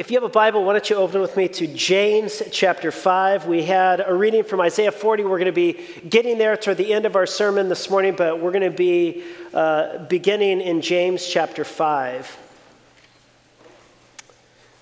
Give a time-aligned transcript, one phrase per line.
[0.00, 3.44] If you have a Bible, why don't you open with me to James chapter 5?
[3.44, 5.24] We had a reading from Isaiah 40.
[5.24, 8.40] We're going to be getting there toward the end of our sermon this morning, but
[8.40, 12.38] we're going to be uh, beginning in James chapter 5.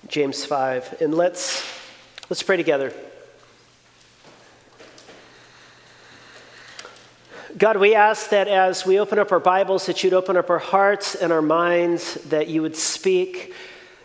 [0.07, 1.01] James 5.
[1.01, 1.69] And let's,
[2.29, 2.93] let's pray together.
[7.57, 10.59] God, we ask that as we open up our Bibles, that you'd open up our
[10.59, 13.53] hearts and our minds, that you would speak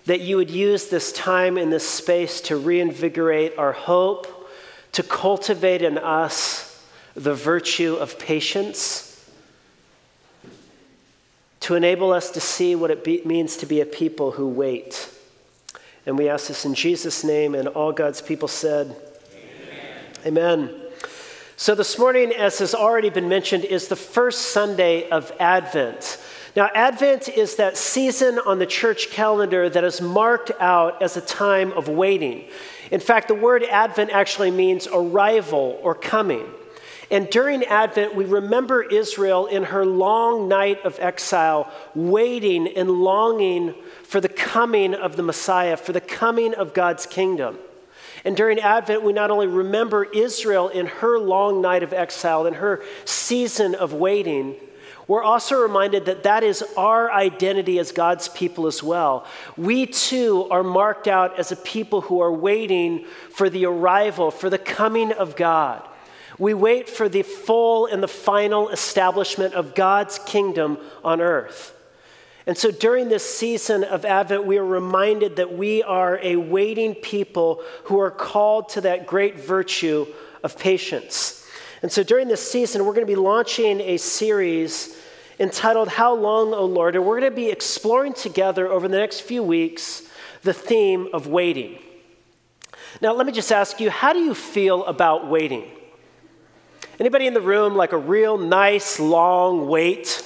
[0.06, 4.48] that you would use this time in this space to reinvigorate our hope,
[4.92, 9.10] to cultivate in us the virtue of patience,
[11.60, 15.08] to enable us to see what it be, means to be a people who wait.
[16.04, 18.94] And we ask this in Jesus' name, and all God's people said,
[20.26, 20.68] Amen.
[20.68, 20.80] Amen.
[21.56, 26.18] So, this morning, as has already been mentioned, is the first Sunday of Advent.
[26.56, 31.20] Now, Advent is that season on the church calendar that is marked out as a
[31.20, 32.44] time of waiting.
[32.92, 36.46] In fact, the word Advent actually means arrival or coming.
[37.10, 43.74] And during Advent, we remember Israel in her long night of exile, waiting and longing
[44.04, 47.58] for the coming of the Messiah, for the coming of God's kingdom.
[48.24, 52.54] And during Advent, we not only remember Israel in her long night of exile, in
[52.54, 54.56] her season of waiting,
[55.06, 59.26] we're also reminded that that is our identity as God's people as well.
[59.56, 64.48] We too are marked out as a people who are waiting for the arrival, for
[64.48, 65.86] the coming of God.
[66.38, 71.72] We wait for the full and the final establishment of God's kingdom on earth.
[72.46, 76.94] And so during this season of Advent, we are reminded that we are a waiting
[76.94, 80.06] people who are called to that great virtue
[80.42, 81.43] of patience.
[81.84, 84.98] And so during this season, we're going to be launching a series
[85.38, 86.96] entitled How Long, O Lord?
[86.96, 90.08] And we're going to be exploring together over the next few weeks
[90.44, 91.78] the theme of waiting.
[93.02, 95.70] Now, let me just ask you, how do you feel about waiting?
[96.98, 100.24] Anybody in the room like a real nice long wait?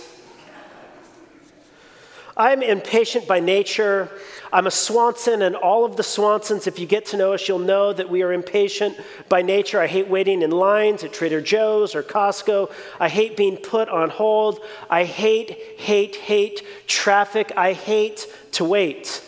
[2.36, 4.12] I'm impatient by nature.
[4.52, 7.58] I'm a Swanson, and all of the Swansons, if you get to know us, you'll
[7.58, 8.96] know that we are impatient
[9.28, 9.78] by nature.
[9.78, 12.72] I hate waiting in lines at Trader Joe's or Costco.
[12.98, 14.60] I hate being put on hold.
[14.88, 17.52] I hate, hate, hate traffic.
[17.56, 19.22] I hate to wait.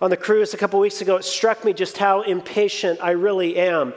[0.00, 3.56] On the cruise a couple weeks ago, it struck me just how impatient I really
[3.56, 3.94] am.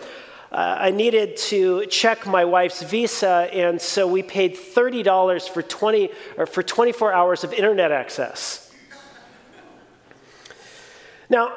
[0.51, 6.09] Uh, I needed to check my wife's visa, and so we paid $30 for, 20,
[6.38, 8.66] or for 24 hours of internet access.
[11.29, 11.53] Now,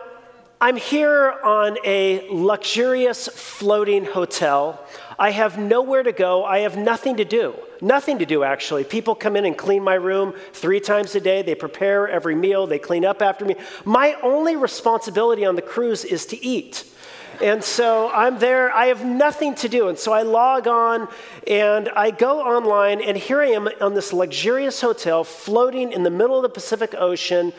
[0.60, 4.84] I'm here on a luxurious floating hotel.
[5.19, 6.44] I have nowhere to go.
[6.44, 7.54] I have nothing to do.
[7.81, 8.84] Nothing to do, actually.
[8.84, 11.42] People come in and clean my room three times a day.
[11.42, 13.54] They prepare every meal, they clean up after me.
[13.84, 16.84] My only responsibility on the cruise is to eat.
[17.41, 19.88] And so I'm there, I have nothing to do.
[19.88, 21.08] And so I log on
[21.47, 26.10] and I go online, and here I am on this luxurious hotel floating in the
[26.10, 27.54] middle of the Pacific Ocean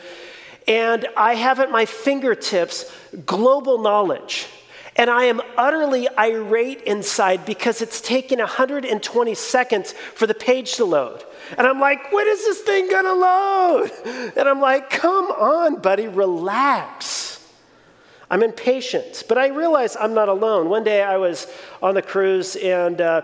[0.68, 2.92] and I have at my fingertips
[3.26, 4.46] global knowledge.
[4.94, 10.84] And I am utterly irate inside because it's taken 120 seconds for the page to
[10.84, 11.24] load.
[11.56, 13.90] And I'm like, when is this thing gonna load?
[14.36, 17.32] And I'm like, come on, buddy, relax.
[18.30, 20.68] I'm impatient, but I realize I'm not alone.
[20.68, 21.46] One day I was
[21.82, 23.22] on the cruise and uh,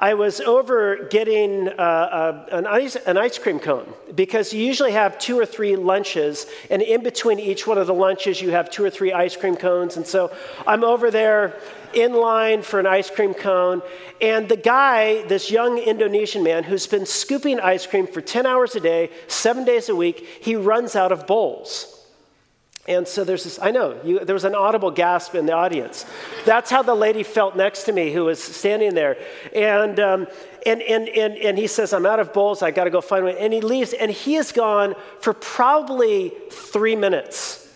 [0.00, 4.92] I was over getting uh, uh, an, ice, an ice cream cone because you usually
[4.92, 8.70] have two or three lunches, and in between each one of the lunches, you have
[8.70, 9.98] two or three ice cream cones.
[9.98, 10.34] And so
[10.66, 11.60] I'm over there
[11.92, 13.82] in line for an ice cream cone,
[14.22, 18.74] and the guy, this young Indonesian man who's been scooping ice cream for 10 hours
[18.74, 21.99] a day, seven days a week, he runs out of bowls.
[22.90, 26.04] And so there's this, I know, you, there was an audible gasp in the audience.
[26.44, 29.16] That's how the lady felt next to me who was standing there.
[29.54, 30.26] And, um,
[30.66, 33.36] and, and, and, and he says, I'm out of bowls, I gotta go find one.
[33.36, 37.68] And he leaves, and he is gone for probably three minutes.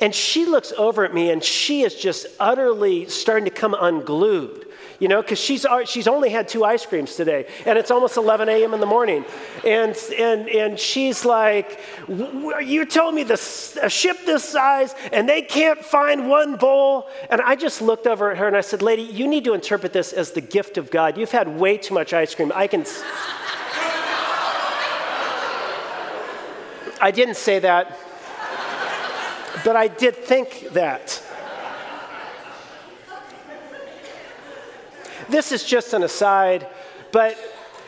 [0.00, 4.64] And she looks over at me, and she is just utterly starting to come unglued
[4.98, 8.16] you know, because she's, uh, she's only had two ice creams today, and it's almost
[8.16, 8.74] 11 a.m.
[8.74, 9.24] in the morning.
[9.64, 11.78] And, and, and she's like,
[12.08, 17.08] You told me this, a ship this size, and they can't find one bowl.
[17.30, 19.92] And I just looked over at her and I said, Lady, you need to interpret
[19.92, 21.16] this as the gift of God.
[21.16, 22.50] You've had way too much ice cream.
[22.54, 22.84] I can.
[27.00, 27.96] I didn't say that,
[29.64, 31.22] but I did think that.
[35.28, 36.66] This is just an aside,
[37.12, 37.36] but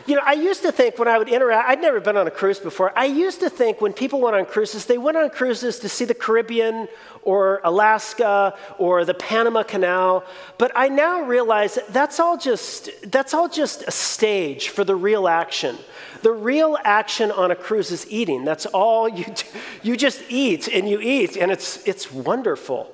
[0.07, 2.31] You know, I used to think when I would interact, I'd never been on a
[2.31, 2.91] cruise before.
[2.97, 6.05] I used to think when people went on cruises, they went on cruises to see
[6.05, 6.87] the Caribbean
[7.21, 10.23] or Alaska or the Panama Canal.
[10.57, 14.95] But I now realize that that's all just, that's all just a stage for the
[14.95, 15.77] real action.
[16.23, 18.43] The real action on a cruise is eating.
[18.43, 19.43] That's all you do.
[19.83, 22.93] You just eat and you eat, and it's, it's wonderful.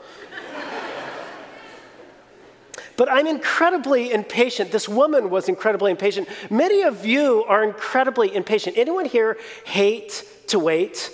[2.97, 4.71] But I'm incredibly impatient.
[4.71, 6.27] This woman was incredibly impatient.
[6.49, 8.75] Many of you are incredibly impatient.
[8.75, 11.11] Anyone here hate to wait?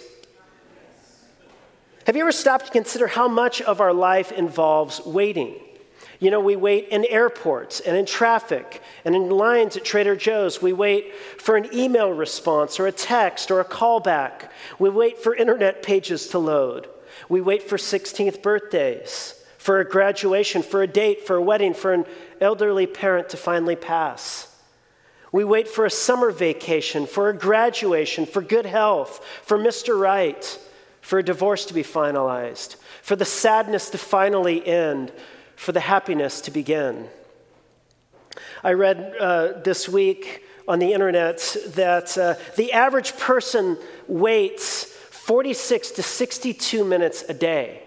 [2.08, 5.56] Have you ever stopped to consider how much of our life involves waiting?
[6.20, 10.62] You know, we wait in airports and in traffic and in lines at Trader Joe's.
[10.62, 14.50] We wait for an email response or a text or a callback.
[14.80, 16.88] We wait for internet pages to load.
[17.28, 21.94] We wait for 16th birthdays for a graduation, for a date, for a wedding, for
[21.94, 22.06] an
[22.42, 24.54] elderly parent to finally pass.
[25.32, 29.98] We wait for a summer vacation, for a graduation, for good health, for Mr.
[29.98, 30.44] Right,
[31.00, 35.14] for a divorce to be finalized, for the sadness to finally end,
[35.56, 37.08] for the happiness to begin.
[38.66, 43.78] I read uh, this week on the internet that uh, the average person
[44.10, 47.84] waits 46 to 62 minutes a day.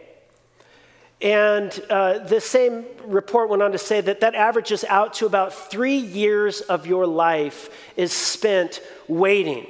[1.21, 5.55] And uh, the same report went on to say that that averages out to about
[5.55, 9.67] three years of your life is spent waiting.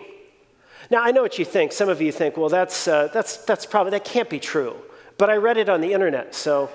[0.91, 1.73] Now, I know what you think.
[1.73, 4.77] Some of you think, well, that's, uh, that's, that's probably, that can't be true.
[5.19, 6.69] But I read it on the internet, so.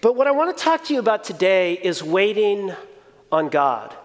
[0.00, 2.72] but what I want to talk to you about today is waiting
[3.30, 3.96] on God.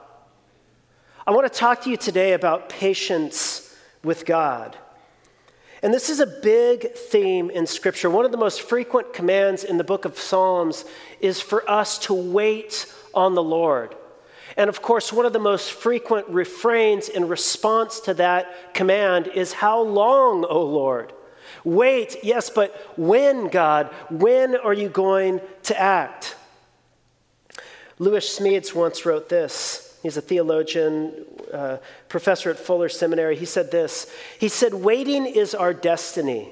[1.26, 4.78] I want to talk to you today about patience with God.
[5.84, 8.10] And this is a big theme in Scripture.
[8.10, 10.86] One of the most frequent commands in the book of Psalms
[11.20, 13.94] is for us to wait on the Lord.
[14.56, 19.52] And of course, one of the most frequent refrains in response to that command is,
[19.52, 21.12] How long, O Lord?
[21.66, 23.88] Wait, yes, but when, God?
[24.10, 26.38] When are you going to act?
[28.00, 29.93] Lewis Smedes once wrote this.
[30.04, 31.78] He's a theologian, uh,
[32.10, 33.38] professor at Fuller Seminary.
[33.38, 36.50] He said this He said, Waiting is our destiny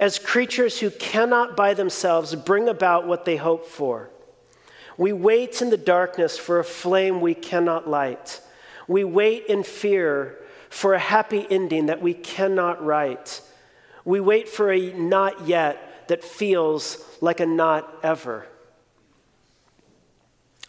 [0.00, 4.10] as creatures who cannot by themselves bring about what they hope for.
[4.98, 8.40] We wait in the darkness for a flame we cannot light.
[8.88, 10.38] We wait in fear
[10.68, 13.42] for a happy ending that we cannot write.
[14.04, 18.46] We wait for a not yet that feels like a not ever.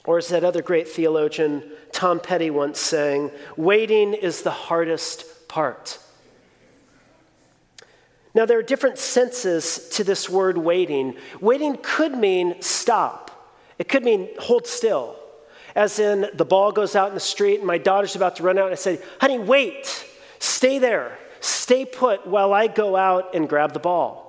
[0.06, 6.00] Or as that other great theologian, Tom Petty, once sang, waiting is the hardest part.
[8.36, 11.16] Now, there are different senses to this word waiting.
[11.40, 15.16] Waiting could mean stop, it could mean hold still.
[15.76, 18.58] As in, the ball goes out in the street and my daughter's about to run
[18.58, 20.06] out, and I say, honey, wait,
[20.38, 24.24] stay there, stay put while I go out and grab the ball.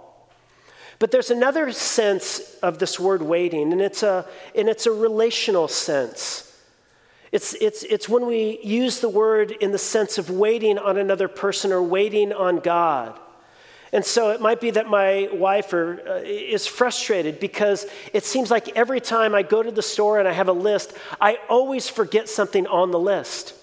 [0.99, 5.69] But there's another sense of this word waiting, and it's a, and it's a relational
[5.69, 6.44] sense.
[7.35, 11.27] It's, it's, it's when we use the word in the sense of waiting on another
[11.27, 13.19] person or waiting on God.
[13.93, 18.53] And so it might be that my wife are, uh, is frustrated because it seems
[18.53, 21.89] like every time I go to the store and I have a list, I always
[21.89, 23.55] forget something on the list.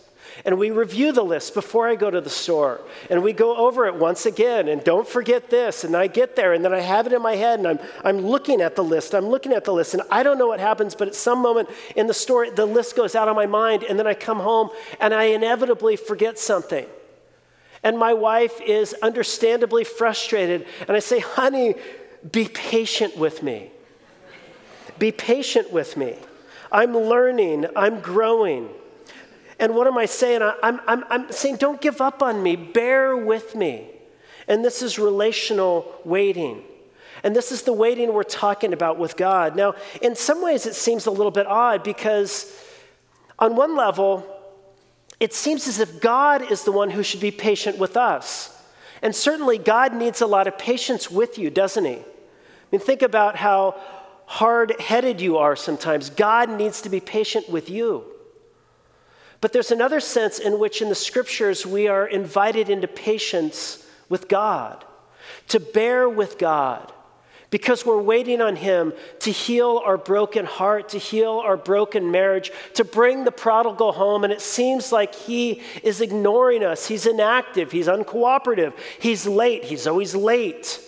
[0.43, 2.81] And we review the list before I go to the store.
[3.09, 4.67] And we go over it once again.
[4.67, 5.83] And don't forget this.
[5.83, 8.19] And I get there and then I have it in my head and I'm, I'm
[8.19, 9.13] looking at the list.
[9.13, 9.93] I'm looking at the list.
[9.93, 12.95] And I don't know what happens, but at some moment in the store, the list
[12.95, 13.83] goes out of my mind.
[13.83, 14.69] And then I come home
[14.99, 16.87] and I inevitably forget something.
[17.83, 20.65] And my wife is understandably frustrated.
[20.87, 21.75] And I say, honey,
[22.31, 23.71] be patient with me.
[24.99, 26.15] Be patient with me.
[26.71, 28.69] I'm learning, I'm growing.
[29.61, 30.41] And what am I saying?
[30.41, 33.87] I'm, I'm, I'm saying, don't give up on me, bear with me.
[34.47, 36.63] And this is relational waiting.
[37.23, 39.55] And this is the waiting we're talking about with God.
[39.55, 42.51] Now, in some ways, it seems a little bit odd because,
[43.37, 44.25] on one level,
[45.19, 48.59] it seems as if God is the one who should be patient with us.
[49.03, 51.97] And certainly, God needs a lot of patience with you, doesn't He?
[51.97, 52.03] I
[52.71, 53.79] mean, think about how
[54.25, 56.09] hard headed you are sometimes.
[56.09, 58.10] God needs to be patient with you.
[59.41, 64.27] But there's another sense in which in the scriptures we are invited into patience with
[64.27, 64.85] God,
[65.47, 66.93] to bear with God,
[67.49, 72.51] because we're waiting on Him to heal our broken heart, to heal our broken marriage,
[72.75, 74.23] to bring the prodigal home.
[74.23, 76.87] And it seems like He is ignoring us.
[76.87, 80.79] He's inactive, He's uncooperative, He's late, He's always late.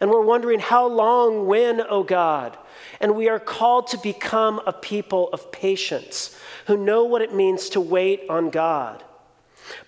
[0.00, 2.58] And we're wondering, how long, when, oh God?
[3.00, 7.68] And we are called to become a people of patience who know what it means
[7.70, 9.02] to wait on God.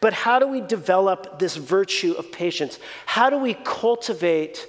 [0.00, 2.78] But how do we develop this virtue of patience?
[3.04, 4.66] How do we cultivate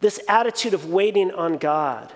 [0.00, 2.12] this attitude of waiting on God?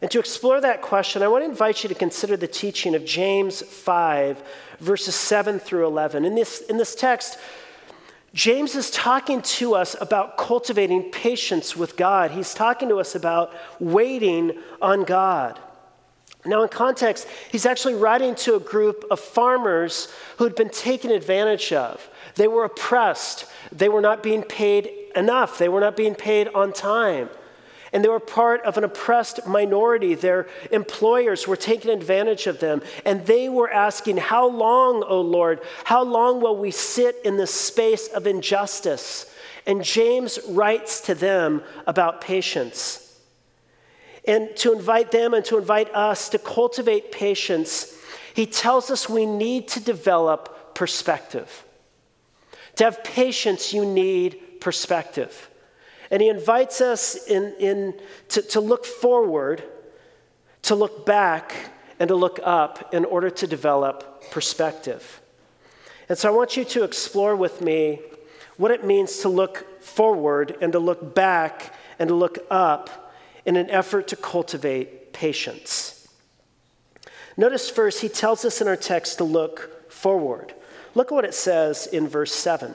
[0.00, 3.04] And to explore that question, I want to invite you to consider the teaching of
[3.04, 4.42] James 5,
[4.80, 6.24] verses 7 through 11.
[6.24, 7.38] In this, in this text,
[8.34, 12.32] James is talking to us about cultivating patience with God.
[12.32, 15.60] He's talking to us about waiting on God.
[16.44, 21.12] Now, in context, he's actually writing to a group of farmers who had been taken
[21.12, 22.10] advantage of.
[22.34, 26.72] They were oppressed, they were not being paid enough, they were not being paid on
[26.72, 27.30] time.
[27.94, 30.14] And they were part of an oppressed minority.
[30.14, 32.82] Their employers were taking advantage of them.
[33.06, 35.60] And they were asking, How long, O Lord?
[35.84, 39.32] How long will we sit in this space of injustice?
[39.66, 43.00] And James writes to them about patience
[44.26, 47.96] and to invite them and to invite us to cultivate patience,
[48.32, 51.64] he tells us we need to develop perspective.
[52.76, 55.50] To have patience, you need perspective.
[56.10, 57.94] And he invites us in, in,
[58.28, 59.62] to, to look forward,
[60.62, 61.54] to look back,
[61.98, 65.20] and to look up in order to develop perspective.
[66.08, 68.00] And so I want you to explore with me
[68.56, 73.12] what it means to look forward and to look back and to look up
[73.46, 76.08] in an effort to cultivate patience.
[77.36, 80.54] Notice first, he tells us in our text to look forward.
[80.94, 82.74] Look at what it says in verse 7.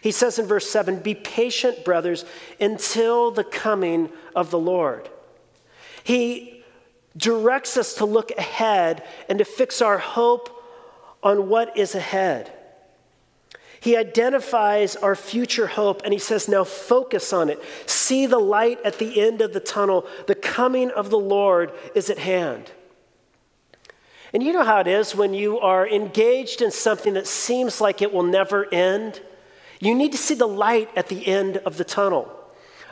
[0.00, 2.24] He says in verse 7 Be patient, brothers,
[2.60, 5.08] until the coming of the Lord.
[6.04, 6.64] He
[7.16, 10.54] directs us to look ahead and to fix our hope
[11.22, 12.52] on what is ahead.
[13.80, 17.60] He identifies our future hope and he says, Now focus on it.
[17.86, 20.06] See the light at the end of the tunnel.
[20.26, 22.72] The coming of the Lord is at hand.
[24.32, 28.02] And you know how it is when you are engaged in something that seems like
[28.02, 29.20] it will never end?
[29.80, 32.34] You need to see the light at the end of the tunnel.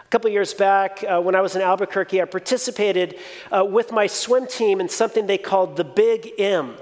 [0.05, 3.19] A couple years back, uh, when I was in Albuquerque, I participated
[3.51, 6.77] uh, with my swim team in something they called the Big M.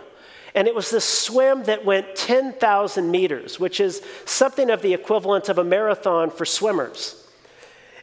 [0.54, 5.49] And it was this swim that went 10,000 meters, which is something of the equivalent
[5.49, 7.26] of a marathon for swimmers.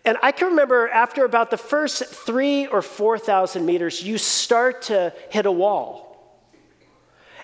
[0.03, 5.13] And I can remember after about the first three or 4,000 meters, you start to
[5.29, 6.12] hit a wall.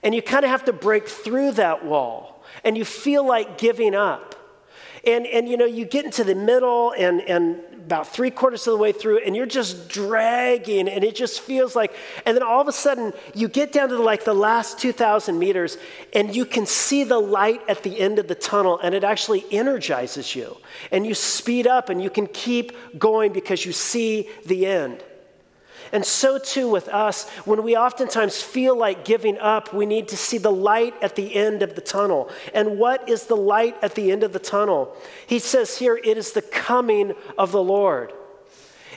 [0.02, 2.44] And you kind of have to break through that wall.
[2.64, 4.34] And you feel like giving up.
[5.08, 8.74] And, and you know, you get into the middle, and, and about three quarters of
[8.74, 11.96] the way through and you're just dragging and it just feels like
[12.26, 15.78] and then all of a sudden you get down to like the last 2000 meters
[16.12, 19.46] and you can see the light at the end of the tunnel and it actually
[19.52, 20.58] energizes you.
[20.92, 25.02] And you speed up and you can keep going because you see the end
[25.91, 30.17] and so too with us, when we oftentimes feel like giving up, we need to
[30.17, 32.29] see the light at the end of the tunnel.
[32.53, 34.96] And what is the light at the end of the tunnel?
[35.25, 38.13] He says here, it is the coming of the Lord.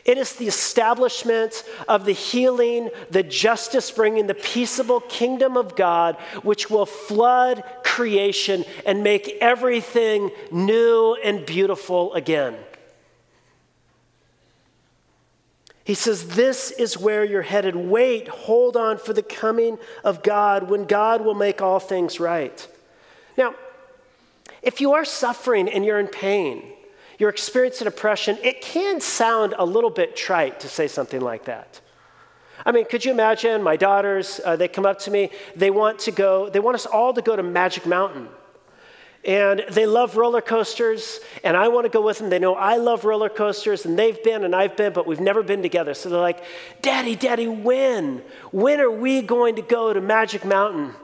[0.04, 6.16] It is the establishment of the healing, the justice bringing, the peaceable kingdom of God,
[6.42, 12.56] which will flood creation and make everything new and beautiful again.
[15.90, 17.74] He says, This is where you're headed.
[17.74, 22.68] Wait, hold on for the coming of God when God will make all things right.
[23.36, 23.56] Now,
[24.62, 26.62] if you are suffering and you're in pain,
[27.18, 31.80] you're experiencing oppression, it can sound a little bit trite to say something like that.
[32.64, 34.40] I mean, could you imagine my daughters?
[34.44, 35.30] Uh, they come up to me.
[35.56, 36.48] They want to go.
[36.48, 38.28] They want us all to go to Magic Mountain.
[39.24, 42.30] And they love roller coasters, and I want to go with them.
[42.30, 45.42] They know I love roller coasters, and they've been and I've been, but we've never
[45.42, 45.92] been together.
[45.92, 46.42] So they're like,
[46.80, 48.22] Daddy, Daddy, when?
[48.50, 50.94] When are we going to go to Magic Mountain?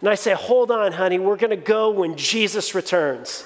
[0.00, 3.44] And I say, Hold on, honey, we're going to go when Jesus returns.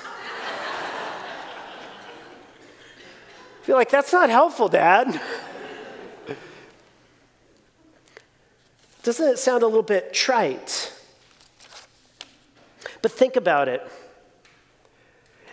[3.61, 5.21] I feel like that's not helpful, Dad.
[9.03, 10.93] Doesn't it sound a little bit trite?
[13.03, 13.87] But think about it.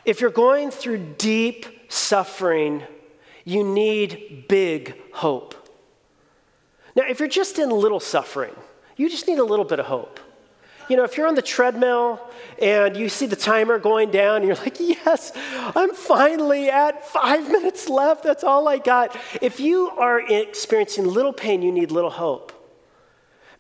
[0.05, 2.83] If you're going through deep suffering
[3.45, 5.55] you need big hope.
[6.95, 8.53] Now, if you're just in little suffering,
[8.97, 10.19] you just need a little bit of hope.
[10.89, 12.19] You know, if you're on the treadmill
[12.61, 15.31] and you see the timer going down and you're like, yes,
[15.73, 19.17] I'm finally at five minutes left, that's all I got.
[19.41, 22.51] If you are experiencing little pain, you need little hope.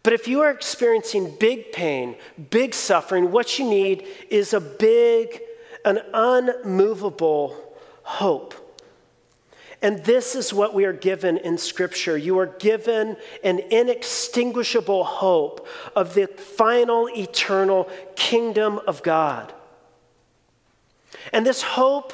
[0.03, 2.15] But if you are experiencing big pain,
[2.49, 5.39] big suffering, what you need is a big,
[5.85, 7.55] an unmovable
[8.03, 8.55] hope.
[9.81, 12.15] And this is what we are given in Scripture.
[12.15, 19.51] You are given an inextinguishable hope of the final eternal kingdom of God.
[21.33, 22.13] And this hope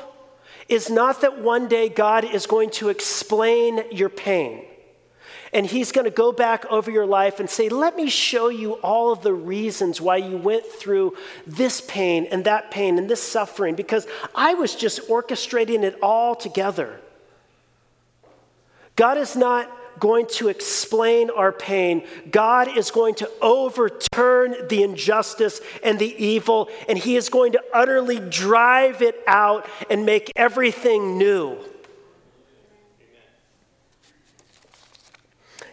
[0.70, 4.67] is not that one day God is going to explain your pain.
[5.54, 8.74] And he's going to go back over your life and say, Let me show you
[8.76, 13.24] all of the reasons why you went through this pain and that pain and this
[13.24, 17.00] suffering, because I was just orchestrating it all together.
[18.96, 22.04] God is not going to explain our pain.
[22.30, 27.64] God is going to overturn the injustice and the evil, and He is going to
[27.74, 31.58] utterly drive it out and make everything new.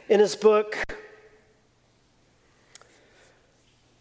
[0.06, 0.76] In his book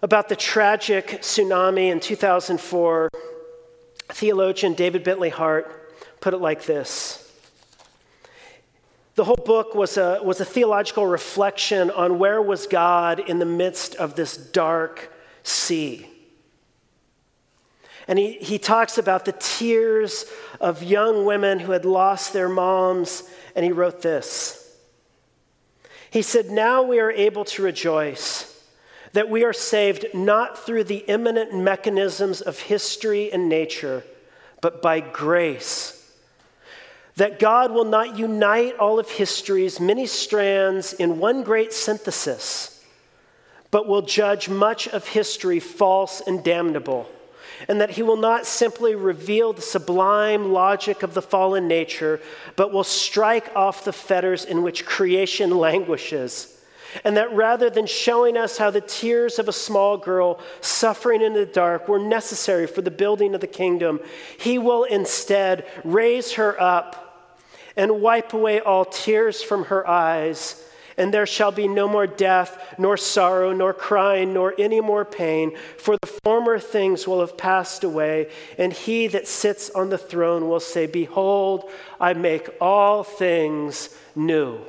[0.02, 3.10] about the tragic tsunami in 2004,
[4.10, 7.20] theologian David Bentley Hart put it like this.
[9.16, 13.46] The whole book was a, was a theological reflection on where was God in the
[13.46, 15.10] midst of this dark
[15.44, 16.10] sea.
[18.10, 20.26] And he, he talks about the tears
[20.60, 23.24] of young women who had lost their moms,
[23.56, 24.63] and he wrote this.
[26.14, 28.64] He said, Now we are able to rejoice
[29.14, 34.04] that we are saved not through the immanent mechanisms of history and nature,
[34.62, 36.14] but by grace.
[37.16, 42.86] That God will not unite all of history's many strands in one great synthesis,
[43.72, 47.10] but will judge much of history false and damnable,
[47.68, 52.20] and that He will not simply reveal the sublime logic of the fallen nature,
[52.56, 56.50] but will strike off the fetters in which creation languishes.
[57.04, 61.34] And that rather than showing us how the tears of a small girl suffering in
[61.34, 64.00] the dark were necessary for the building of the kingdom,
[64.38, 67.32] he will instead raise her up
[67.76, 70.64] and wipe away all tears from her eyes.
[70.98, 75.58] And there shall be no more death, nor sorrow, nor crying, nor any more pain,
[75.78, 78.30] for the former things will have passed away.
[78.58, 84.60] And he that sits on the throne will say, Behold, I make all things new.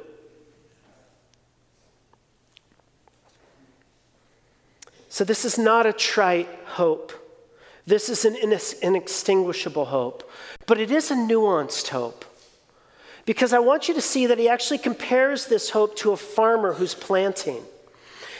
[5.09, 7.13] So, this is not a trite hope.
[7.87, 8.35] This is an
[8.83, 10.29] inextinguishable hope.
[10.67, 12.25] But it is a nuanced hope.
[13.27, 16.75] Because I want you to see that he actually compares this hope to a farmer
[16.75, 17.63] who's planting.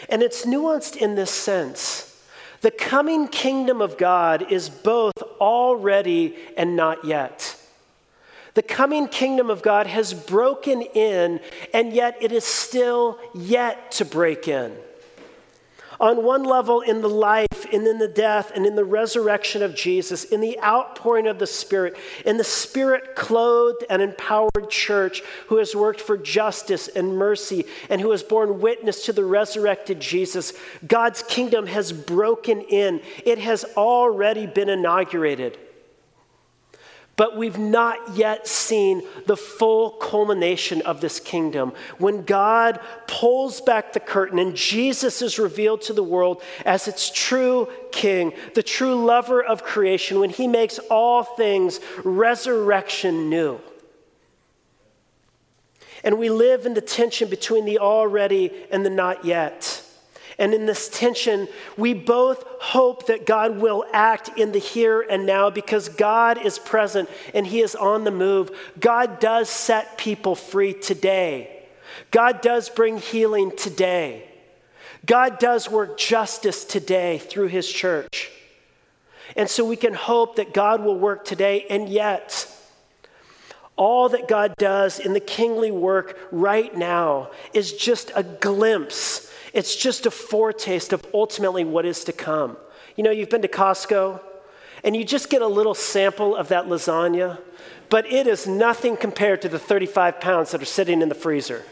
[0.09, 2.11] And it's nuanced in this sense.
[2.61, 7.61] The coming kingdom of God is both already and not yet.
[8.55, 11.41] The coming kingdom of God has broken in,
[11.73, 14.77] and yet it is still yet to break in.
[16.01, 19.75] On one level, in the life and in the death and in the resurrection of
[19.75, 25.59] Jesus, in the outpouring of the Spirit, in the Spirit clothed and empowered church who
[25.59, 30.53] has worked for justice and mercy and who has borne witness to the resurrected Jesus,
[30.87, 33.01] God's kingdom has broken in.
[33.25, 35.59] It has already been inaugurated.
[37.17, 41.73] But we've not yet seen the full culmination of this kingdom.
[41.99, 47.11] When God pulls back the curtain and Jesus is revealed to the world as its
[47.11, 53.61] true king, the true lover of creation, when he makes all things resurrection new.
[56.03, 59.83] And we live in the tension between the already and the not yet.
[60.39, 65.27] And in this tension, we both hope that God will act in the here and
[65.27, 68.51] now because God is present and He is on the move.
[68.81, 71.67] God does set people free today.
[72.11, 74.29] God does bring healing today.
[75.07, 78.31] God does work justice today through His church.
[79.37, 82.49] And so we can hope that God will work today, and yet,
[83.77, 89.77] all that God does in the kingly work right now is just a glimpse it's
[89.77, 92.57] just a foretaste of ultimately what is to come.
[92.97, 94.21] You know, you've been to Costco
[94.83, 97.39] and you just get a little sample of that lasagna,
[97.89, 101.65] but it is nothing compared to the 35 pounds that are sitting in the freezer.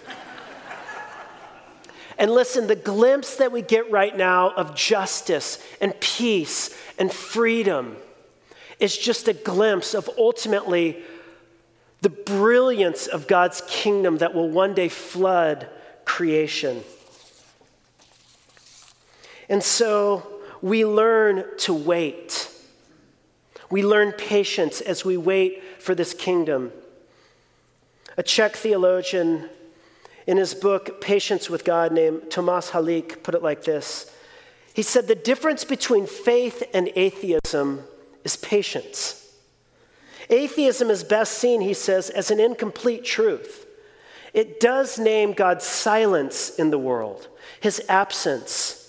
[2.18, 7.96] and listen, the glimpse that we get right now of justice and peace and freedom
[8.78, 11.02] is just a glimpse of ultimately
[12.00, 15.68] the brilliance of God's kingdom that will one day flood
[16.04, 16.82] creation.
[19.52, 20.26] And so
[20.62, 22.50] we learn to wait.
[23.68, 26.72] We learn patience as we wait for this kingdom.
[28.16, 29.50] A Czech theologian
[30.26, 34.10] in his book, Patience with God, named Tomas Halik, put it like this
[34.72, 37.84] He said, The difference between faith and atheism
[38.24, 39.36] is patience.
[40.30, 43.66] Atheism is best seen, he says, as an incomplete truth.
[44.32, 47.28] It does name God's silence in the world,
[47.60, 48.81] his absence,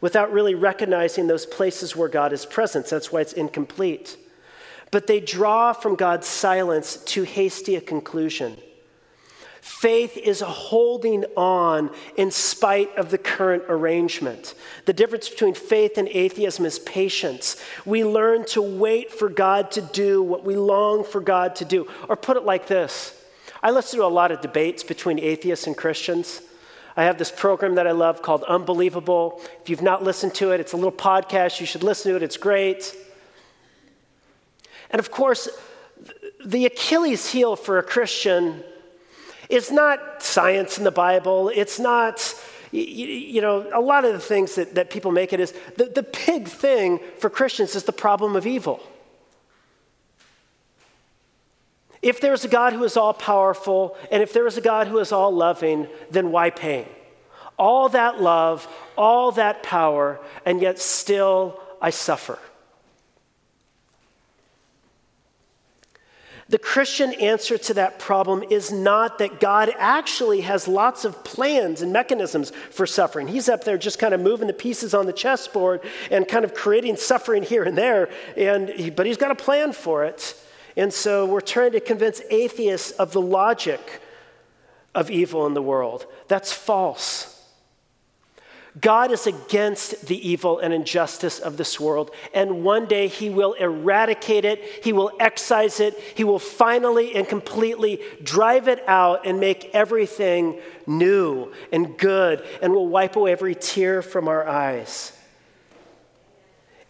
[0.00, 2.86] without really recognizing those places where God is present.
[2.86, 4.16] That's why it's incomplete.
[4.90, 8.56] But they draw from God's silence too hasty a conclusion.
[9.60, 14.54] Faith is holding on in spite of the current arrangement.
[14.86, 17.62] The difference between faith and atheism is patience.
[17.84, 21.86] We learn to wait for God to do what we long for God to do.
[22.08, 23.14] Or put it like this
[23.62, 26.40] I listen to a lot of debates between atheists and Christians.
[26.96, 29.40] I have this program that I love called Unbelievable.
[29.62, 31.60] If you've not listened to it, it's a little podcast.
[31.60, 32.94] You should listen to it, it's great.
[34.90, 35.48] And of course,
[36.44, 38.64] the Achilles heel for a Christian
[39.50, 41.50] it's not science in the Bible.
[41.52, 42.34] It's not,
[42.70, 46.04] you know, a lot of the things that, that people make it is the, the
[46.04, 48.80] big thing for Christians is the problem of evil.
[52.02, 54.88] If there is a God who is all powerful, and if there is a God
[54.88, 56.86] who is all loving, then why pain?
[57.58, 62.38] All that love, all that power, and yet still I suffer.
[66.48, 71.80] The Christian answer to that problem is not that God actually has lots of plans
[71.80, 73.28] and mechanisms for suffering.
[73.28, 76.52] He's up there just kind of moving the pieces on the chessboard and kind of
[76.52, 80.34] creating suffering here and there, and, but he's got a plan for it.
[80.80, 84.00] And so we're trying to convince atheists of the logic
[84.94, 86.06] of evil in the world.
[86.26, 87.36] That's false.
[88.80, 93.52] God is against the evil and injustice of this world, and one day He will
[93.54, 99.38] eradicate it, He will excise it, He will finally and completely drive it out and
[99.38, 105.12] make everything new and good, and will wipe away every tear from our eyes.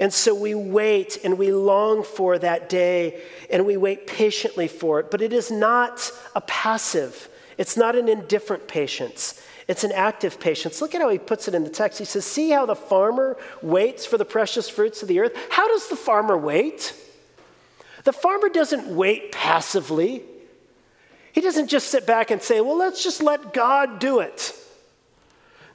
[0.00, 4.98] And so we wait and we long for that day, and we wait patiently for
[4.98, 9.40] it, but it is not a passive, it's not an indifferent patience.
[9.68, 10.80] It's an active patience.
[10.80, 12.00] Look at how he puts it in the text.
[12.00, 15.36] He says, See how the farmer waits for the precious fruits of the earth?
[15.48, 16.92] How does the farmer wait?
[18.02, 20.24] The farmer doesn't wait passively.
[21.32, 24.56] He doesn't just sit back and say, Well, let's just let God do it.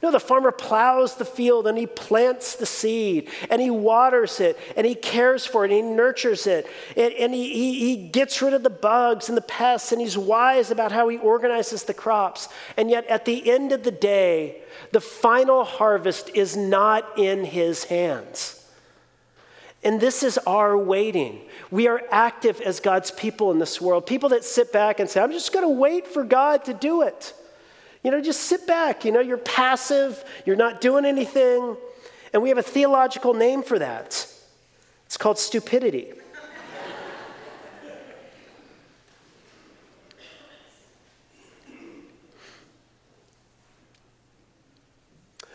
[0.06, 4.56] No, the farmer plows the field and he plants the seed and he waters it
[4.78, 8.40] and he cares for it and he nurtures it and, and he, he, he gets
[8.40, 11.94] rid of the bugs and the pests and he's wise about how he organizes the
[11.96, 12.50] crops.
[12.78, 17.86] And yet, at the end of the day, the final harvest is not in his
[17.86, 18.64] hands.
[19.84, 21.42] And this is our waiting.
[21.72, 24.06] We are active as God's people in this world.
[24.06, 27.02] People that sit back and say, I'm just going to wait for God to do
[27.02, 27.34] it.
[28.06, 29.04] You know, just sit back.
[29.04, 31.76] You know, you're passive, you're not doing anything.
[32.34, 34.28] And we have a theological name for that.
[35.08, 36.14] It's called stupidity.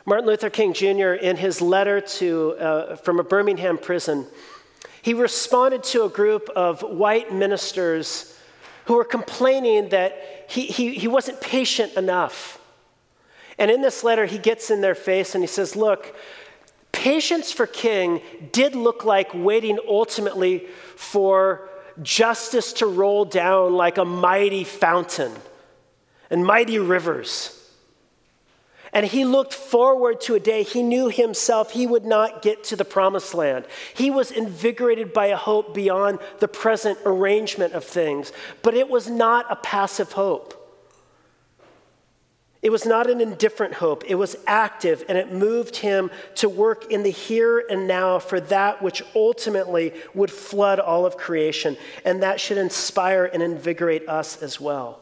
[0.05, 4.27] Martin Luther King Jr., in his letter to, uh, from a Birmingham prison,
[5.03, 8.37] he responded to a group of white ministers
[8.91, 12.61] who were complaining that he, he, he wasn't patient enough.
[13.57, 16.13] And in this letter, he gets in their face and he says, Look,
[16.91, 21.69] patience for King did look like waiting ultimately for
[22.03, 25.35] justice to roll down like a mighty fountain
[26.29, 27.60] and mighty rivers.
[28.93, 32.77] And he looked forward to a day he knew himself he would not get to
[32.77, 33.67] the promised land.
[33.95, 39.09] He was invigorated by a hope beyond the present arrangement of things, but it was
[39.09, 40.57] not a passive hope.
[42.63, 46.91] It was not an indifferent hope, it was active, and it moved him to work
[46.93, 52.23] in the here and now for that which ultimately would flood all of creation, and
[52.23, 55.01] that should inspire and invigorate us as well.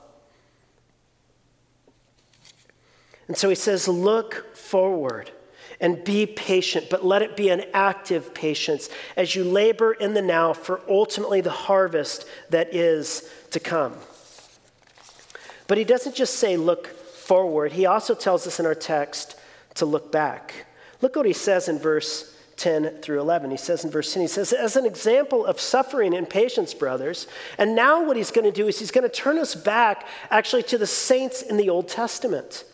[3.29, 5.31] And so he says, Look forward
[5.81, 10.23] and be patient, but let it be an active patience as you labor in the
[10.23, 13.95] now for ultimately the harvest that is to come.
[15.69, 19.39] But he doesn't just say, Look forward, he also tells us in our text
[19.75, 20.67] to look back.
[21.01, 23.53] Look what he says in verse 10 through 11.
[23.53, 27.29] He says in verse 10, he says, As an example of suffering and patience, brothers,
[27.57, 30.65] and now what he's going to do is he's going to turn us back actually
[30.65, 32.65] to the saints in the Old Testament.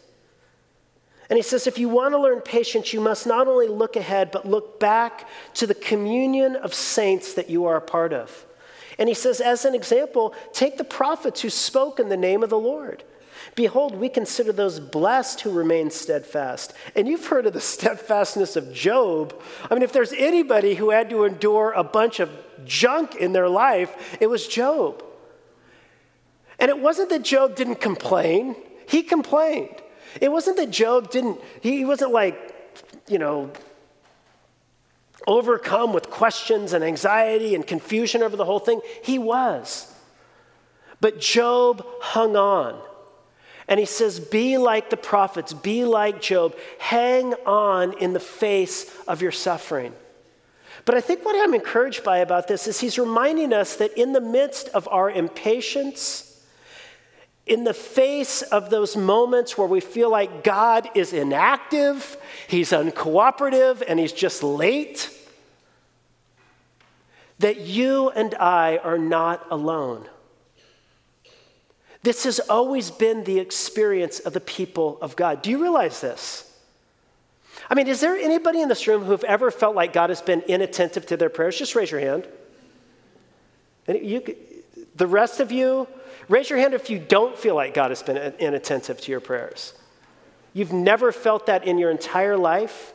[1.34, 4.30] And he says, if you want to learn patience, you must not only look ahead,
[4.30, 8.46] but look back to the communion of saints that you are a part of.
[9.00, 12.50] And he says, as an example, take the prophets who spoke in the name of
[12.50, 13.02] the Lord.
[13.56, 16.72] Behold, we consider those blessed who remain steadfast.
[16.94, 19.34] And you've heard of the steadfastness of Job.
[19.68, 22.30] I mean, if there's anybody who had to endure a bunch of
[22.64, 25.02] junk in their life, it was Job.
[26.60, 28.54] And it wasn't that Job didn't complain,
[28.86, 29.80] he complained.
[30.20, 32.36] It wasn't that Job didn't, he wasn't like,
[33.08, 33.50] you know,
[35.26, 38.80] overcome with questions and anxiety and confusion over the whole thing.
[39.02, 39.92] He was.
[41.00, 42.80] But Job hung on.
[43.66, 48.94] And he says, Be like the prophets, be like Job, hang on in the face
[49.08, 49.94] of your suffering.
[50.84, 54.12] But I think what I'm encouraged by about this is he's reminding us that in
[54.12, 56.33] the midst of our impatience,
[57.46, 62.16] in the face of those moments where we feel like God is inactive,
[62.48, 65.10] He's uncooperative, and He's just late,
[67.38, 70.08] that you and I are not alone.
[72.02, 75.42] This has always been the experience of the people of God.
[75.42, 76.50] Do you realize this?
[77.68, 80.42] I mean, is there anybody in this room who've ever felt like God has been
[80.42, 81.58] inattentive to their prayers?
[81.58, 82.26] Just raise your hand.
[83.86, 84.36] And you,
[84.94, 85.88] the rest of you,
[86.28, 89.74] Raise your hand if you don't feel like God has been inattentive to your prayers.
[90.52, 92.92] You've never felt that in your entire life?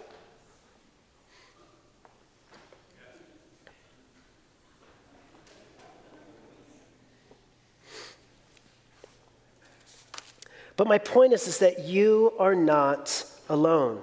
[10.78, 14.02] But my point is, is that you are not alone.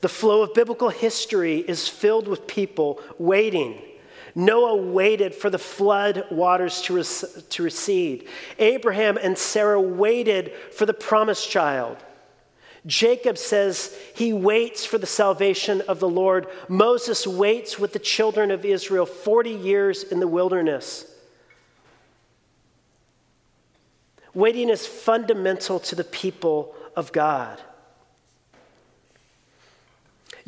[0.00, 3.80] The flow of biblical history is filled with people waiting
[4.36, 8.28] Noah waited for the flood waters to, rec- to recede.
[8.58, 11.96] Abraham and Sarah waited for the promised child.
[12.84, 16.48] Jacob says he waits for the salvation of the Lord.
[16.68, 21.10] Moses waits with the children of Israel 40 years in the wilderness.
[24.34, 27.58] Waiting is fundamental to the people of God.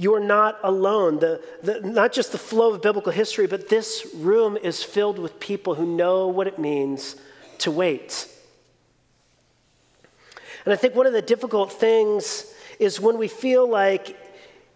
[0.00, 1.18] You are not alone.
[1.18, 5.40] The, the, not just the flow of biblical history, but this room is filled with
[5.40, 7.16] people who know what it means
[7.58, 8.28] to wait.
[10.64, 14.16] And I think one of the difficult things is when we feel like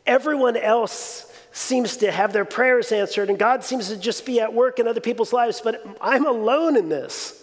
[0.06, 4.52] everyone else seems to have their prayers answered and God seems to just be at
[4.52, 7.41] work in other people's lives, but I'm alone in this.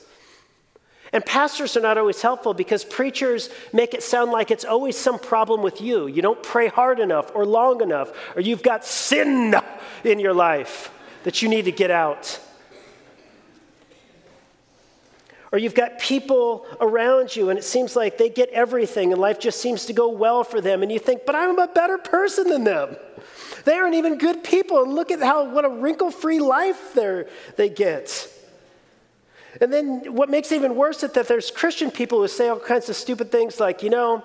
[1.11, 5.17] And pastors are not always helpful because preachers make it sound like it's always some
[5.17, 6.07] problem with you.
[6.07, 9.55] You don't pray hard enough or long enough, or you've got sin
[10.03, 10.91] in your life
[11.23, 12.39] that you need to get out.
[15.51, 19.39] Or you've got people around you and it seems like they get everything and life
[19.39, 20.83] just seems to go well for them.
[20.83, 22.95] And you think, but I'm a better person than them.
[23.65, 24.83] They aren't even good people.
[24.83, 28.31] And look at how, what a wrinkle free life they get.
[29.61, 32.59] And then what makes it even worse is that there's Christian people who say all
[32.59, 34.23] kinds of stupid things like, you know,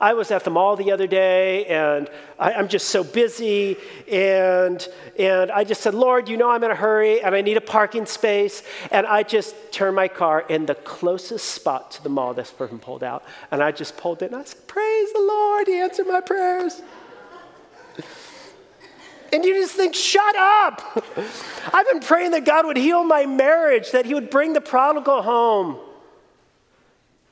[0.00, 3.76] I was at the mall the other day and I, am just so busy.
[4.10, 4.86] And,
[5.18, 7.62] and I just said, Lord, you know I'm in a hurry and I need a
[7.62, 8.62] parking space.
[8.90, 12.78] And I just turned my car in the closest spot to the mall this person
[12.78, 13.24] pulled out.
[13.50, 16.82] And I just pulled it and I said, Praise the Lord, He answered my prayers.
[19.32, 21.04] And you just think, shut up.
[21.72, 25.22] I've been praying that God would heal my marriage, that He would bring the prodigal
[25.22, 25.78] home,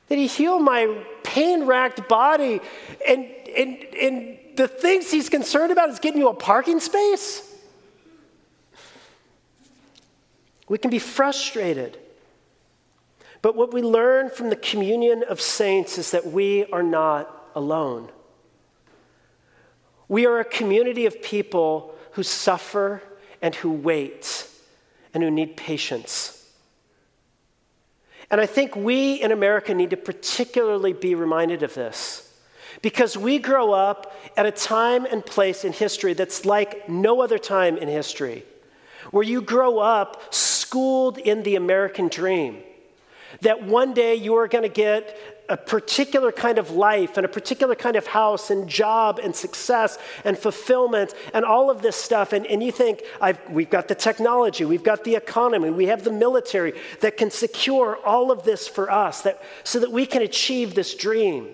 [0.09, 2.61] that He heal my pain racked body.
[3.07, 7.53] And, and, and the things He's concerned about is getting you a parking space.
[10.67, 11.97] We can be frustrated.
[13.41, 18.09] But what we learn from the communion of saints is that we are not alone.
[20.07, 23.01] We are a community of people who suffer
[23.41, 24.47] and who wait
[25.13, 26.35] and who need patience.
[28.29, 32.33] And I think we in America need to particularly be reminded of this
[32.81, 37.37] because we grow up at a time and place in history that's like no other
[37.37, 38.43] time in history,
[39.11, 42.61] where you grow up schooled in the American dream.
[43.41, 47.29] That one day you are going to get a particular kind of life and a
[47.29, 52.33] particular kind of house and job and success and fulfillment and all of this stuff.
[52.33, 53.03] And, and you think,
[53.49, 57.97] we've got the technology, we've got the economy, we have the military that can secure
[58.05, 61.49] all of this for us that, so that we can achieve this dream.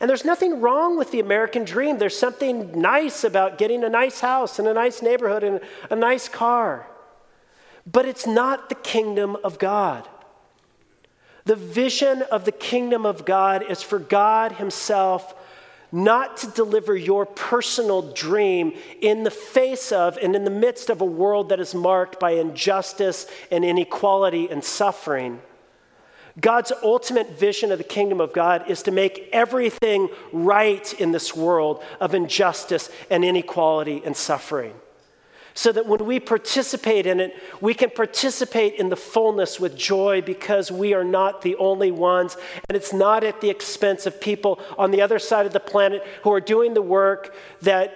[0.00, 1.98] And there's nothing wrong with the American dream.
[1.98, 6.28] There's something nice about getting a nice house and a nice neighborhood and a nice
[6.28, 6.86] car.
[7.90, 10.08] But it's not the kingdom of God.
[11.44, 15.34] The vision of the kingdom of God is for God Himself
[15.92, 21.00] not to deliver your personal dream in the face of and in the midst of
[21.00, 25.40] a world that is marked by injustice and inequality and suffering.
[26.40, 31.34] God's ultimate vision of the kingdom of God is to make everything right in this
[31.34, 34.74] world of injustice and inequality and suffering.
[35.60, 40.22] So that when we participate in it, we can participate in the fullness with joy
[40.22, 42.38] because we are not the only ones.
[42.66, 46.02] And it's not at the expense of people on the other side of the planet
[46.22, 47.92] who are doing the work that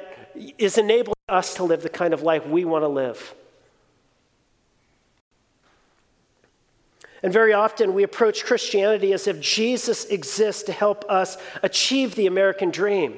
[0.58, 3.34] is enabling us to live the kind of life we want to live.
[7.22, 12.26] And very often we approach Christianity as if Jesus exists to help us achieve the
[12.26, 13.14] American dream.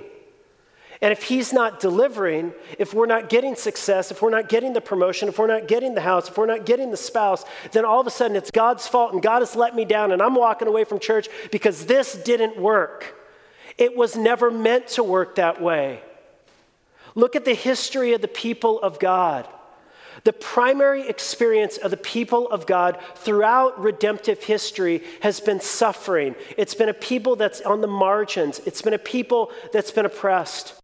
[1.02, 4.80] And if he's not delivering, if we're not getting success, if we're not getting the
[4.80, 8.00] promotion, if we're not getting the house, if we're not getting the spouse, then all
[8.00, 10.68] of a sudden it's God's fault and God has let me down and I'm walking
[10.68, 13.14] away from church because this didn't work.
[13.76, 16.00] It was never meant to work that way.
[17.14, 19.46] Look at the history of the people of God.
[20.24, 26.34] The primary experience of the people of God throughout redemptive history has been suffering.
[26.56, 30.74] It's been a people that's on the margins, it's been a people that's been oppressed.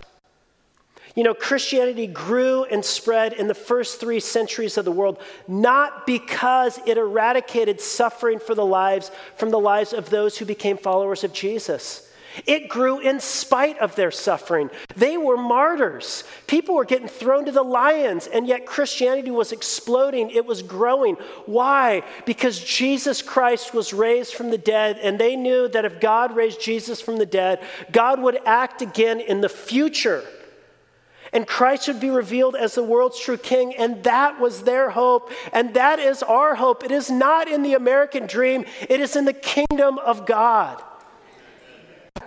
[1.15, 6.07] You know, Christianity grew and spread in the first three centuries of the world, not
[6.07, 11.23] because it eradicated suffering for the lives from the lives of those who became followers
[11.23, 12.09] of Jesus.
[12.47, 14.71] It grew in spite of their suffering.
[14.97, 16.25] They were martyrs.
[16.47, 20.31] People were getting thrown to the lions, and yet Christianity was exploding.
[20.31, 21.17] It was growing.
[21.45, 22.03] Why?
[22.25, 26.61] Because Jesus Christ was raised from the dead, and they knew that if God raised
[26.61, 30.25] Jesus from the dead, God would act again in the future.
[31.33, 35.31] And Christ would be revealed as the world's true king, and that was their hope,
[35.53, 36.85] and that is our hope.
[36.85, 40.83] It is not in the American dream, it is in the kingdom of God.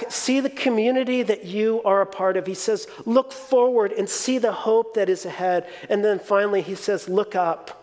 [0.10, 2.48] See the community that you are a part of.
[2.48, 5.70] He says, look forward and see the hope that is ahead.
[5.88, 7.82] And then finally, he says, look up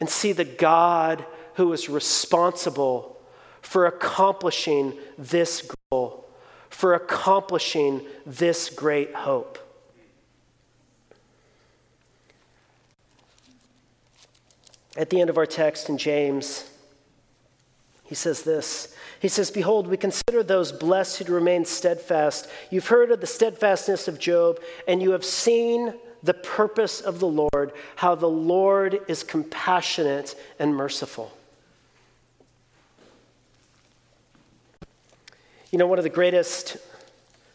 [0.00, 3.20] and see the God who is responsible
[3.60, 6.27] for accomplishing this goal,
[6.70, 9.58] for accomplishing this great hope.
[14.96, 16.68] At the end of our text in James,
[18.04, 22.48] he says this he says, Behold, we consider those blessed who remain steadfast.
[22.70, 27.26] You've heard of the steadfastness of Job, and you have seen the purpose of the
[27.26, 31.32] Lord, how the Lord is compassionate and merciful.
[35.70, 36.78] You know, one of the greatest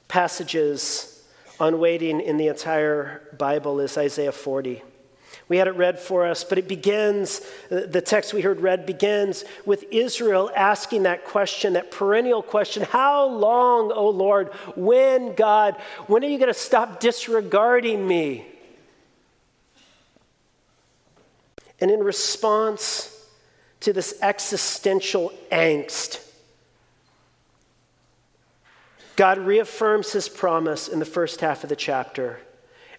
[0.08, 1.24] passages
[1.60, 4.84] on waiting in the entire Bible is Isaiah 40.
[5.50, 9.46] We had it read for us, but it begins, the text we heard read begins
[9.66, 14.50] with Israel asking that question, that perennial question How long, O Lord?
[14.76, 15.76] When, God?
[16.06, 18.46] When are you going to stop disregarding me?
[21.82, 23.10] And in response
[23.80, 26.23] to this existential angst,
[29.16, 32.40] God reaffirms his promise in the first half of the chapter.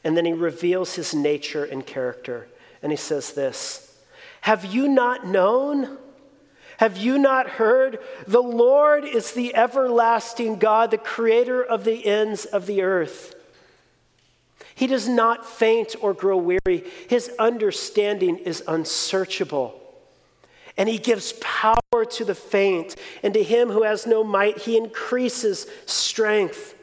[0.04, 2.48] And then he reveals his nature and character.
[2.82, 3.96] And he says this
[4.42, 5.98] Have you not known?
[6.78, 7.98] Have you not heard?
[8.26, 13.34] The Lord is the everlasting God, the creator of the ends of the earth.
[14.74, 16.84] He does not faint or grow weary.
[17.08, 19.80] His understanding is unsearchable.
[20.76, 24.76] And he gives power to the faint, and to him who has no might, he
[24.76, 26.74] increases strength.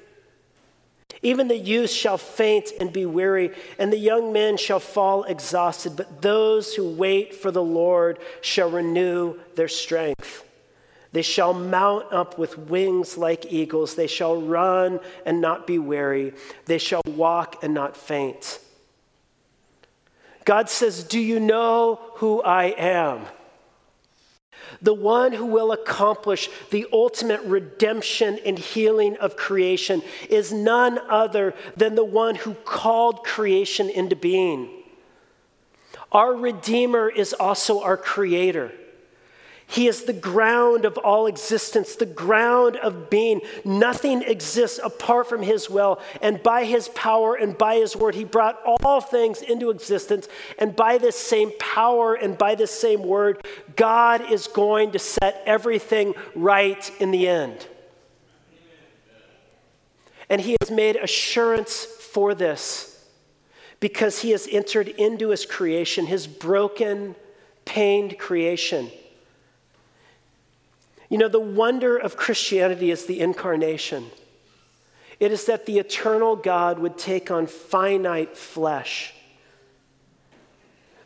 [1.24, 5.96] Even the youth shall faint and be weary, and the young men shall fall exhausted,
[5.96, 10.44] but those who wait for the Lord shall renew their strength.
[11.12, 13.96] They shall mount up with wings like eagles.
[13.96, 16.34] They shall run and not be weary.
[16.66, 18.60] They shall walk and not faint.
[20.46, 23.26] God says, Do you know who I am?
[24.82, 31.54] The one who will accomplish the ultimate redemption and healing of creation is none other
[31.78, 34.70] than the one who called creation into being.
[36.12, 38.72] Our Redeemer is also our Creator.
[39.72, 43.40] He is the ground of all existence, the ground of being.
[43.64, 46.02] Nothing exists apart from His will.
[46.22, 50.28] And by His power and by His word, He brought all things into existence.
[50.60, 53.48] And by this same power and by this same word,
[53.78, 57.66] God is going to set everything right in the end.
[60.30, 63.06] And he has made assurance for this
[63.80, 67.16] because he has entered into his creation, his broken,
[67.64, 68.92] pained creation.
[71.12, 74.12] You know, the wonder of Christianity is the incarnation.
[75.20, 79.14] It is that the eternal God would take on finite flesh.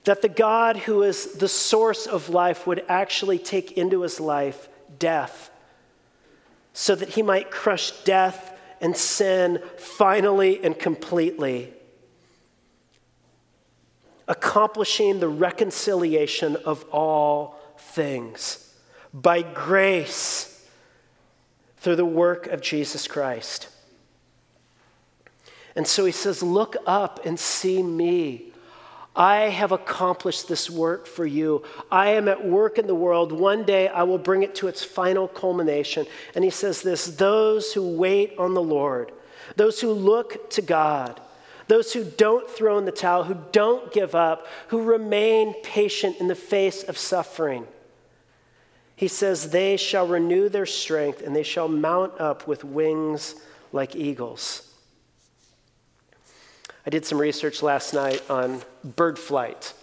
[0.03, 4.69] That the God who is the source of life would actually take into his life
[4.99, 5.49] death
[6.71, 11.73] so that he might crush death and sin finally and completely,
[14.27, 18.64] accomplishing the reconciliation of all things
[19.15, 20.67] by grace
[21.77, 23.69] through the work of Jesus Christ.
[25.75, 28.51] And so he says, Look up and see me.
[29.15, 31.63] I have accomplished this work for you.
[31.89, 33.31] I am at work in the world.
[33.31, 36.05] One day I will bring it to its final culmination.
[36.35, 39.13] And he says this those who wait on the Lord,
[39.55, 41.21] those who look to God,
[41.69, 46.27] those who don't throw in the towel, who don't give up, who remain patient in
[46.27, 47.65] the face of suffering.
[48.95, 53.35] He says, they shall renew their strength and they shall mount up with wings
[53.71, 54.71] like eagles.
[56.85, 59.73] I did some research last night on bird flight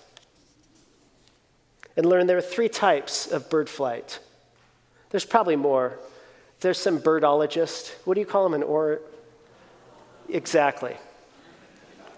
[1.97, 4.19] and learned there are three types of bird flight.
[5.11, 5.99] There's probably more.
[6.61, 7.91] There's some birdologist.
[8.05, 8.55] What do you call them?
[8.55, 9.01] An or?
[10.29, 10.97] Exactly.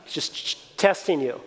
[0.07, 1.41] Just testing you.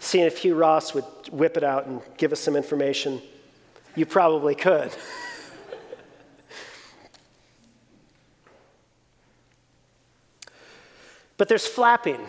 [0.00, 3.22] Seeing if Hugh Ross would whip it out and give us some information.
[3.96, 4.92] You probably could.
[11.38, 12.20] But there's flapping.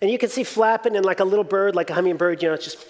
[0.00, 2.54] And you can see flapping in like a little bird, like a hummingbird, you know,
[2.54, 2.86] it's just.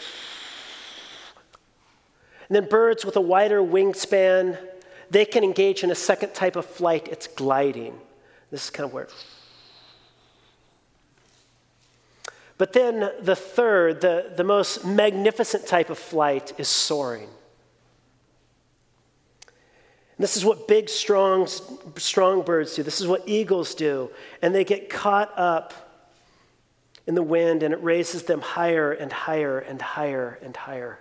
[2.48, 4.58] And then birds with a wider wingspan,
[5.10, 7.98] they can engage in a second type of flight, it's gliding.
[8.50, 9.08] This is kind of where.
[12.58, 17.28] But then the third, the, the most magnificent type of flight is soaring.
[20.18, 21.46] This is what big, strong,
[21.96, 22.82] strong birds do.
[22.82, 24.10] This is what eagles do.
[24.40, 25.74] And they get caught up
[27.06, 30.98] in the wind, and it raises them higher and higher and higher and higher.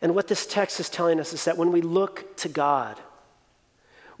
[0.00, 3.00] And what this text is telling us is that when we look to God,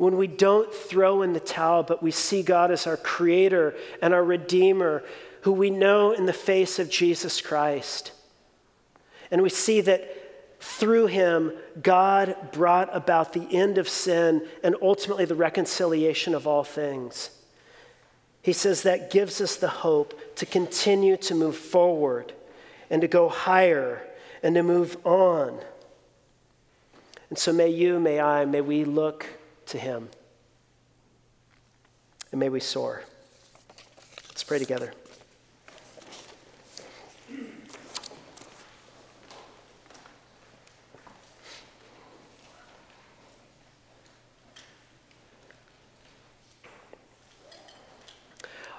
[0.00, 4.14] when we don't throw in the towel, but we see God as our creator and
[4.14, 5.04] our redeemer,
[5.42, 8.12] who we know in the face of Jesus Christ,
[9.30, 15.26] and we see that through him, God brought about the end of sin and ultimately
[15.26, 17.28] the reconciliation of all things.
[18.40, 22.32] He says that gives us the hope to continue to move forward
[22.88, 24.02] and to go higher
[24.42, 25.60] and to move on.
[27.28, 29.26] And so may you, may I, may we look
[29.70, 30.08] to him.
[32.30, 33.02] And may we soar.
[34.28, 34.92] Let's pray together.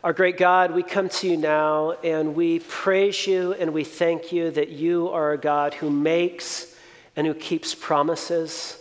[0.04, 4.32] Our great God, we come to you now and we praise you and we thank
[4.32, 6.76] you that you are a God who makes
[7.16, 8.81] and who keeps promises.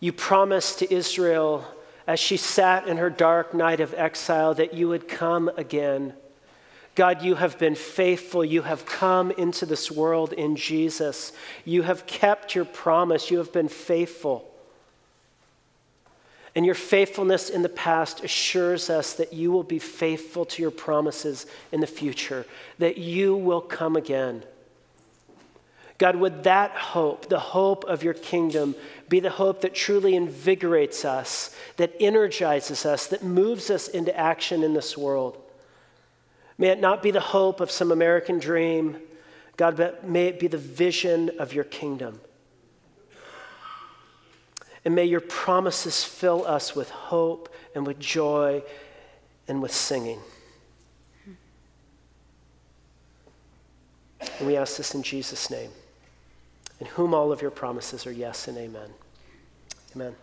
[0.00, 1.64] You promised to Israel
[2.06, 6.14] as she sat in her dark night of exile that you would come again.
[6.94, 8.44] God, you have been faithful.
[8.44, 11.32] You have come into this world in Jesus.
[11.64, 13.30] You have kept your promise.
[13.30, 14.50] You have been faithful.
[16.54, 20.70] And your faithfulness in the past assures us that you will be faithful to your
[20.70, 22.46] promises in the future,
[22.78, 24.42] that you will come again.
[25.98, 28.74] God, would that hope, the hope of your kingdom,
[29.08, 34.62] be the hope that truly invigorates us, that energizes us, that moves us into action
[34.62, 35.38] in this world?
[36.58, 38.98] May it not be the hope of some American dream,
[39.56, 42.20] God, but may it be the vision of your kingdom.
[44.84, 48.62] And may your promises fill us with hope and with joy
[49.48, 50.20] and with singing.
[54.38, 55.70] And we ask this in Jesus' name,
[56.80, 58.90] in whom all of your promises are yes and amen.
[59.94, 60.16] Amen.